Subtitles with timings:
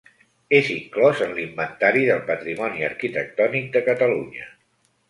[0.59, 4.53] És inclòs en l'Inventari del Patrimoni Arquitectònic de Catalunya.